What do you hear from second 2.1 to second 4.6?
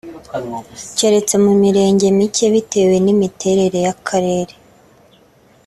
mike bitewe n’imiterere y’Akarere